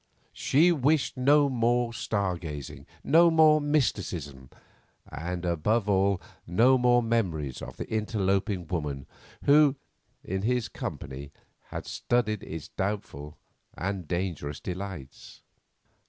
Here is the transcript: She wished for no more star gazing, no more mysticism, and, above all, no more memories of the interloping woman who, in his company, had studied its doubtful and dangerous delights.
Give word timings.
She 0.33 0.71
wished 0.71 1.13
for 1.13 1.19
no 1.19 1.47
more 1.47 1.93
star 1.93 2.35
gazing, 2.35 2.87
no 3.03 3.29
more 3.29 3.61
mysticism, 3.61 4.49
and, 5.07 5.45
above 5.45 5.87
all, 5.87 6.19
no 6.47 6.79
more 6.79 7.03
memories 7.03 7.61
of 7.61 7.77
the 7.77 7.87
interloping 7.87 8.65
woman 8.65 9.05
who, 9.43 9.75
in 10.23 10.41
his 10.41 10.69
company, 10.69 11.31
had 11.67 11.85
studied 11.85 12.41
its 12.41 12.69
doubtful 12.69 13.37
and 13.77 14.07
dangerous 14.07 14.59
delights. 14.59 15.43